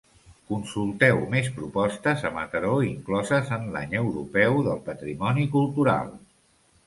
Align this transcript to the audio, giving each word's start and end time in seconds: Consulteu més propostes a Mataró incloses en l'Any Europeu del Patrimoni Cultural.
Consulteu 0.51 1.19
més 1.33 1.49
propostes 1.57 2.23
a 2.29 2.31
Mataró 2.37 2.71
incloses 2.87 3.51
en 3.59 3.69
l'Any 3.75 3.93
Europeu 3.99 4.57
del 4.69 4.83
Patrimoni 4.89 5.45
Cultural. 5.57 6.11